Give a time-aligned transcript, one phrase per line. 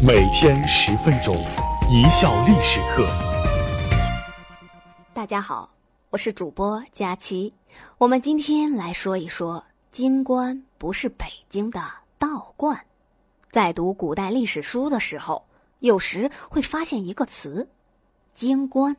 [0.00, 1.34] 每天十分钟，
[1.90, 3.04] 一笑历史课。
[5.12, 5.68] 大家好，
[6.10, 7.52] 我是主播佳琪。
[7.98, 11.82] 我们今天来说一说京官不是北京的
[12.16, 12.78] 道观。
[13.50, 15.44] 在读古代历史书的时候，
[15.80, 17.68] 有时会发现一个词
[18.34, 18.96] “京官”，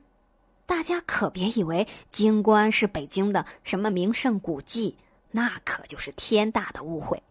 [0.67, 4.97] 大家可别以为京官是北京的什么名胜古迹，
[5.31, 7.23] 那可就是天大的误会。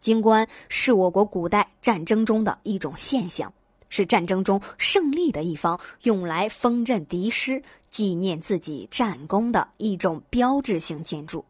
[0.00, 3.52] 京官是我国古代战争中的一种现象，
[3.88, 11.44] 是战争中胜利的一方用来封镇敌师、纪念自己战功的一种标志性建筑。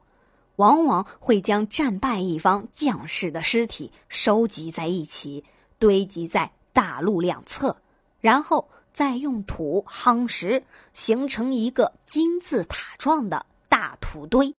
[0.56, 5.44] 往往会将战败一方将士的尸体收集在一起，
[5.78, 7.76] 堆积在大路两侧，
[8.20, 14.52] 然后再用土夯实，形成一个金字塔状的大土堆。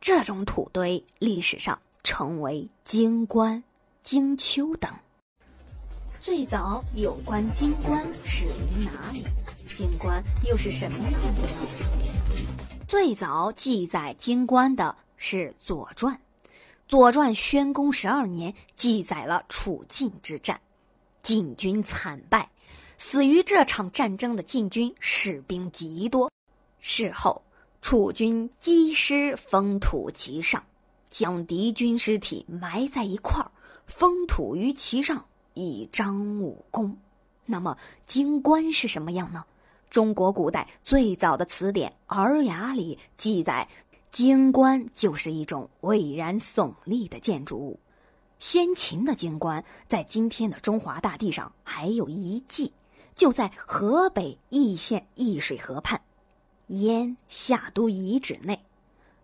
[0.00, 1.78] 这种土堆历史上。
[2.02, 3.62] 成为京官、
[4.02, 4.90] 京丘等。
[6.20, 9.24] 最早有关京官始于哪里？
[9.76, 12.44] 京官又是什么样子呢？
[12.86, 16.14] 最早记载京官的是《左传》，
[16.88, 20.60] 《左传》宣公十二年记载了楚晋之战，
[21.22, 22.50] 晋军惨败，
[22.98, 26.30] 死于这场战争的晋军士兵极多。
[26.80, 27.40] 事后，
[27.80, 30.62] 楚军积尸封土其上。
[31.10, 33.50] 将敌军尸体埋在一块儿，
[33.86, 35.22] 封土于其上，
[35.54, 36.96] 以彰武功。
[37.44, 39.44] 那么京官是什么样呢？
[39.90, 43.68] 中国古代最早的词典《尔雅》里记载，
[44.12, 47.78] 京官就是一种巍然耸立的建筑物。
[48.38, 52.72] 先秦的京官在今天的中华大地上还有遗迹，
[53.16, 56.00] 就在河北易县易水河畔，
[56.68, 58.58] 燕夏都遗址内。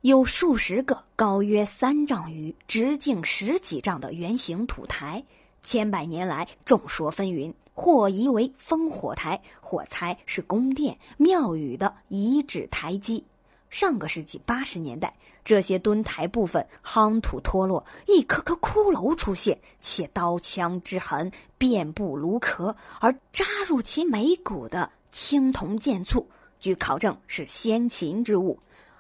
[0.06, 5.20] 有数十个高约三丈余、直径十几丈的圆形土台，
[5.64, 13.24] 千百年来众说纷纭，或疑为烽火台，或猜是宫殿、庙宇的遗址台基。
[13.68, 15.12] 上个世纪八十年代，
[15.44, 26.24] 这些墩台部分夯土脱落，一颗颗骷髅出现，且刀枪之痕遍布炉壳，而扎入其眉骨的青铜剑簇，
[26.60, 28.56] 据考证是先秦之物。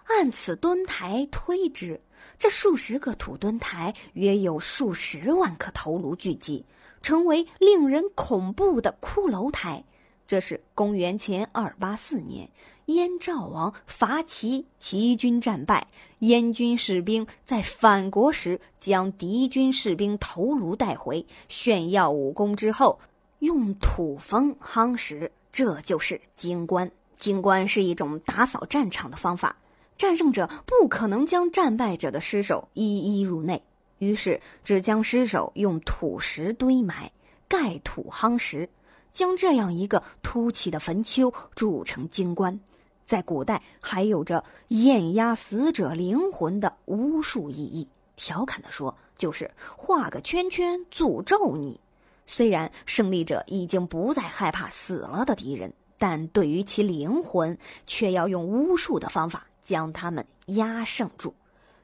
[0.06, 2.00] 按此墩台推之，
[2.38, 6.64] 这数十个土墩台约有数十万颗头颅聚集，
[7.02, 9.84] 成为令人恐怖的骷髅台。
[10.28, 12.48] 这是公元前二八四年，
[12.86, 15.86] 燕赵王伐齐，齐军战败，
[16.20, 22.98] 燕军士兵在返国时将敌军士兵头颅带回，炫耀武功之后，
[23.40, 26.90] 用土封夯实，这就是京官。
[27.16, 29.56] 京官是一种打扫战场的方法。
[29.96, 33.62] 战胜者不可能将战败者的尸首一一入内，
[33.98, 37.10] 于是只将尸首用土石堆埋，
[37.48, 38.68] 盖土夯实，
[39.12, 42.58] 将这样一个凸起的坟丘筑成金棺。
[43.06, 47.88] 在古代还有着验压死者灵魂的巫术意义。
[48.16, 51.78] 调侃地说，就是画个圈圈诅咒你。
[52.26, 59.46] 虽然胜利者已经不再害怕死了的敌人，但对于其灵魂，却要用巫术的方法。
[59.66, 61.34] 将他们压胜住，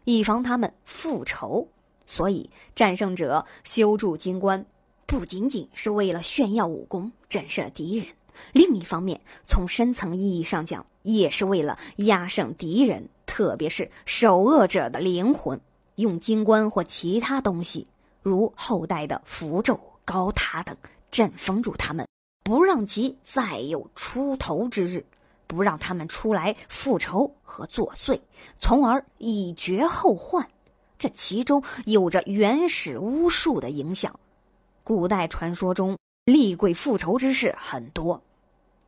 [0.04, 1.68] 以防他们复仇。
[2.06, 4.64] 所以战胜者修筑金棺，
[5.04, 8.06] 不仅仅是为了炫耀武功、震慑敌人，
[8.52, 15.60] 另一方面，从深层意义上讲，也是为了压胜敌人，特别是首恶者的灵魂。
[15.96, 17.86] 用金棺或其他东西，
[18.22, 20.74] 如后代的符咒、高塔等，
[21.10, 22.06] 镇封住他们，
[22.42, 25.04] 不让其再有出头之日。
[25.52, 28.18] 不让他们出来复仇和作祟，
[28.58, 30.48] 从而以绝后患。
[30.98, 34.18] 这其中有着原始巫术的影响。
[34.82, 38.20] 古代传说中厉鬼复仇之事很多，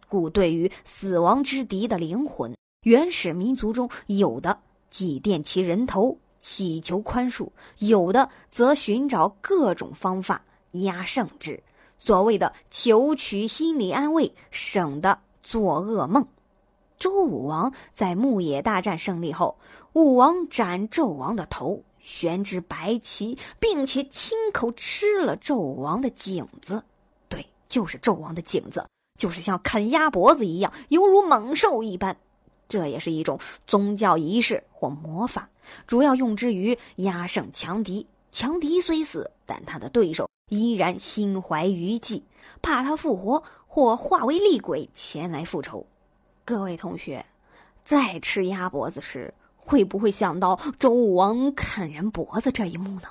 [0.08, 4.58] 故对于死亡之敌的灵魂，原始民族中有的
[4.88, 7.46] 祭奠其人头，祈求宽恕；
[7.80, 10.42] 有的则寻找各种方法
[10.72, 11.62] 压胜之。
[11.98, 16.26] 所谓的求取心理安慰，省得做噩梦。
[16.98, 19.56] 周武王在牧野大战胜利后，
[19.92, 26.82] 武王斩纣王的头，悬之白旗，并且亲口吃了纣王的颈子。
[27.28, 28.86] 对，就是纣王的颈子，
[29.18, 32.16] 就是像啃鸭脖子一样，犹如猛兽一般。
[32.66, 35.48] 这也是一种宗教仪式或魔法，
[35.86, 38.06] 主要用之于压胜强敌。
[38.32, 42.22] 强敌虽死，但他的对手依然心怀余悸，
[42.62, 45.86] 怕他复活或化为厉鬼前来复仇。
[46.46, 47.24] 各位同学，
[47.86, 53.08] 在吃鸭脖子时，会不会想到周武王啃人脖子这一幕呢？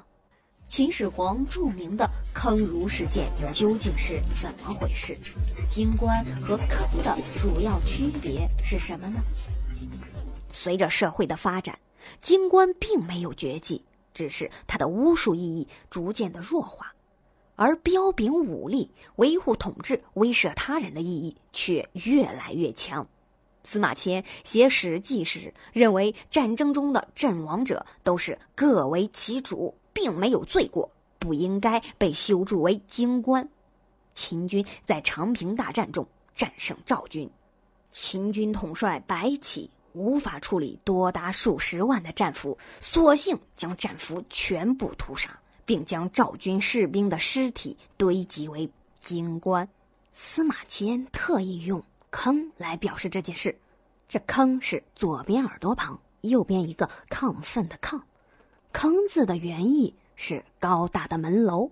[0.68, 5.18] 秦始皇著名的坑儒事件究竟是怎么回事？
[5.68, 9.20] 金棺和坑的主要区别是什么呢？
[10.52, 11.76] 随着社会的发展，
[12.22, 13.84] 金棺并没有绝迹，
[14.14, 16.94] 只是它的巫术意义逐渐的弱化，
[17.56, 23.08] 而彪炳武力、维护统治、威慑他人的意义却越来越强。
[23.64, 29.74] 司马迁写《史记》时认为，战争中的阵亡者都是各为其主。
[29.96, 30.90] 并没有罪过，
[31.20, 33.48] 不应该被修筑为京官。
[34.16, 37.30] 秦军在长平大战中战胜赵军，
[37.92, 48.68] 秦军统帅白起无法处理多达数十万的战俘，索性将战俘全部屠杀，并将赵军士兵的尸体堆积为
[49.00, 49.70] 京官。
[50.12, 51.84] 司马迁特意用
[52.14, 53.58] “坑”来表示这件事，
[54.08, 58.00] 这“坑”是左边耳朵旁，右边一个亢奋的“亢”。
[58.72, 61.72] 坑字的原意是高大的门楼，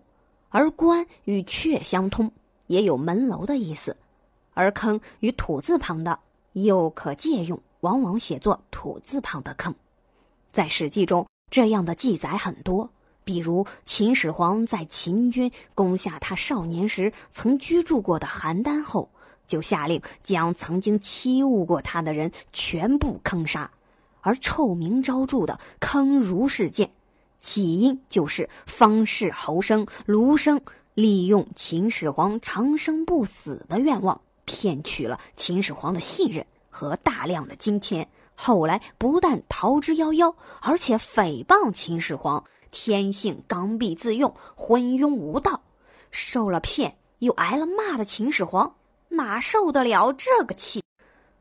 [0.49, 2.31] 而关与阙相通，
[2.65, 3.95] 也有门楼的意思。
[4.55, 6.17] 而坑与土字旁的
[6.53, 9.73] 又可借用，往往写作土字旁的坑。
[10.51, 12.89] 在《史记》中，这样的记载很多。
[13.23, 19.07] 比如秦始皇在秦军攻下他少年时曾居住过的邯郸后，
[19.51, 23.69] 就下令将曾经欺侮过他的人全部坑杀。
[24.21, 26.89] 而臭名昭著的坑儒事件，
[27.41, 30.61] 起因就是方氏侯生卢生
[30.93, 38.07] 利用秦始皇长生不死的愿望，骗取了秦始皇的信任和大量的金钱。
[38.35, 45.61] 后来不但逃之夭夭，而且诽谤秦始皇天性刚愎自用、昏庸无道。
[46.11, 48.75] 受了骗又挨了骂的秦始皇，
[49.11, 50.81] 哪受得了这个气？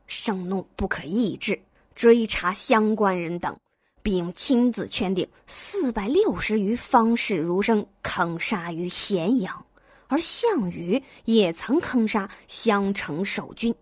[0.05, 1.59] 盛怒不可抑制。
[1.93, 3.55] 追查相关人等，
[4.01, 9.65] 并亲自圈定四百六十余方士儒生坑杀于咸阳，
[10.07, 13.75] 而项羽也曾坑杀襄城守军，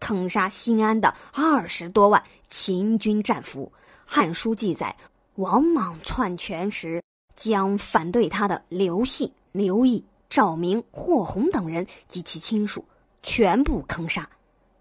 [0.00, 3.70] 坑杀新安的二十多万秦军战俘。
[4.06, 4.96] 《汉书》记载，
[5.34, 7.02] 王莽篡权时，
[7.36, 12.84] 将反对他的刘信、刘毅、赵明、霍弘等人及其亲属
[13.26, 14.26] 全部坑杀。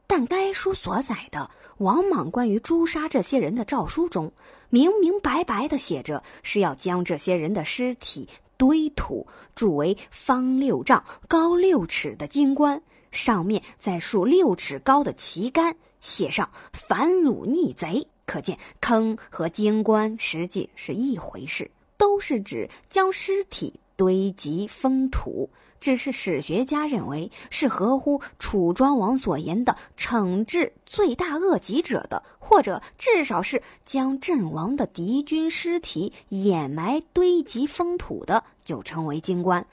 [0.05, 1.49] 但该书所载的
[1.79, 4.31] 王莽关于诛杀这些人的诏书中，
[4.69, 9.25] 明明白白的写着是要将这些人的尸体堆土
[9.55, 12.79] 筑为方六丈、高六尺的金棺，
[13.11, 18.07] 上面再竖六尺高的旗杆，写上“反虏逆贼”。
[18.27, 25.49] 可见坑和金棺实际是一回事，都是指将尸体堆积封土。
[25.81, 39.63] 只是史学家认为是合乎楚庄王所言的惩治罪大恶极者的，或者至少是将阵亡的敌军尸体掩埋堆积封土的，就称为京官；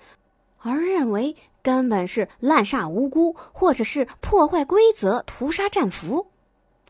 [0.58, 6.26] 而认为根本是滥杀无辜，或者是破坏规则屠杀战俘，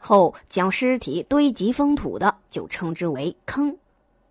[0.00, 3.76] 后将尸体堆积封土的，就称之为坑。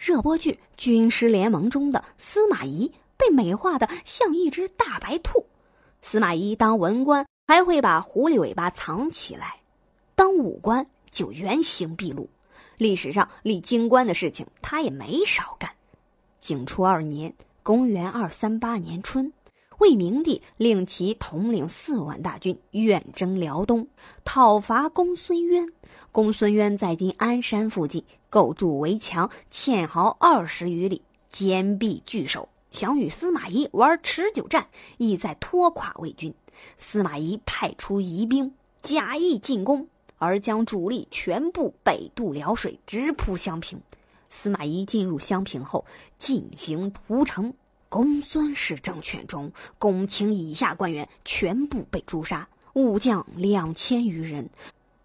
[0.01, 2.91] 热播剧《军师联盟》中的司马懿。
[3.17, 5.45] 被美化的像一只大白兔，
[6.01, 9.57] 司马懿当文官还会把狐狸尾巴藏起来，
[10.15, 12.27] 当武官就原形毕露。
[12.77, 15.69] 历史上立京官的事情他也没少干。
[16.39, 17.31] 景初二年
[17.61, 19.31] （公元二三八年春），
[19.81, 23.87] 魏明帝令其统领四万大军远征辽东，
[24.23, 25.67] 讨伐公孙渊。
[26.11, 32.47] 公孙渊在今鞍山附近构筑围墙，堑壕二十余里，坚壁拒守。
[32.69, 34.67] 想与司马懿玩持久战，
[34.99, 36.31] 意在拖垮魏军。
[36.77, 39.87] 司马懿派出疑兵，假意进攻，
[40.19, 43.81] 而将主力全部北渡辽水，直扑襄平。
[44.29, 45.83] 司马懿进入襄平后，
[46.19, 47.51] 进行屠城。
[47.91, 54.49] 公孙氏政权中，公卿以下官员全部被诛杀，武将两千余人，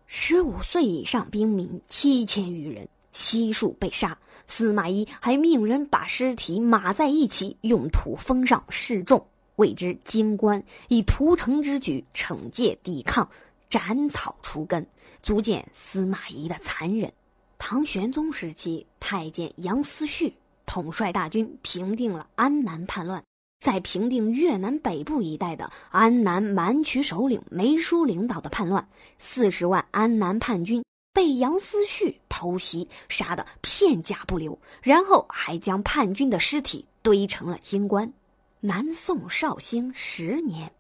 [0.07, 2.89] 十五岁以上兵民七千余人。
[3.11, 4.17] 悉数被杀。
[4.47, 9.27] 司马懿还命人把尸体码在一起，用土封上示众，
[9.57, 13.29] 谓之金棺，以屠城之举惩戒抵抗，
[13.69, 14.87] 斩草除根，
[15.25, 17.13] 足见司马懿的残忍。
[17.59, 20.33] 唐玄宗时期，太监杨思绪
[20.77, 23.25] 统帅大军平定了安南叛乱，
[23.65, 28.87] 在平定越南北部一带的安南蛮渠首领梅叔领导的叛乱，
[29.19, 30.85] 四十万安南叛军。
[31.15, 38.13] 被杨思绪偷袭，杀得片甲不留，然后还将叛军的尸体堆成了金棺。
[38.61, 40.71] 南宋绍兴十年，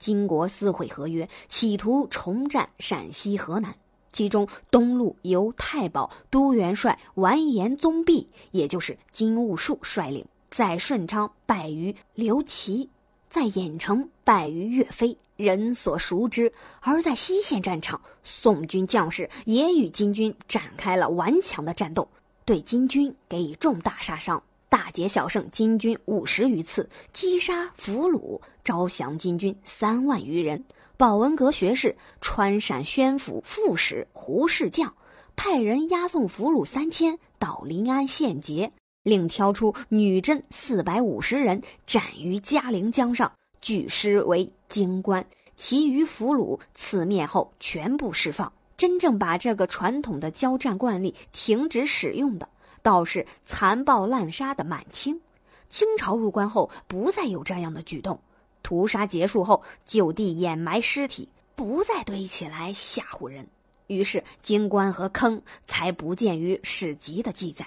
[0.00, 3.72] 金国撕毁合约，企图重占陕西、河南。
[4.14, 12.88] 其中东路由太保都元帅完颜宗弼，也就是金兀术率领，在顺昌败于刘琦，
[13.28, 16.48] 在郾城败于岳飞，人所熟知；
[16.80, 22.08] 而在西线战场，宋军将士也与金军展开了顽强的战斗，
[22.44, 30.64] 对金军给予重大杀伤，大捷小胜金军五十余次，击杀俘虏，招降金军三万余人。
[30.96, 34.94] 保文阁学士、川陕宣府副使胡世将
[35.34, 38.70] 派人押送俘虏三千到临安献捷。
[39.02, 45.24] 另挑出女真四百五十人斩于嘉陵江上，据尸为京官。
[45.56, 48.52] 其余俘虏赐灭后全部释放。
[48.76, 52.48] 真正把这个传统的交战惯例停止使用的，
[52.82, 55.20] 倒是残暴滥杀的满清。
[55.68, 58.20] 清朝入关后，不再有这样的举动。
[58.64, 63.46] 屠杀结束后，就地掩埋尸体，不再堆起来吓唬人。
[63.86, 67.64] 于是，京官和坑才不见于史籍的记载。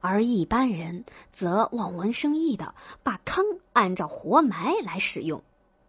[0.00, 2.72] 而一般人则望文生义的
[3.02, 5.42] 把坑按照活埋来使用，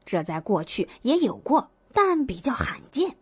[0.03, 3.15] 这在过去也有过，但比较罕见。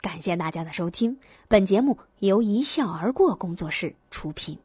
[0.00, 1.18] 感谢大家的收听，
[1.48, 4.56] 本节目由一笑而过工作室出品。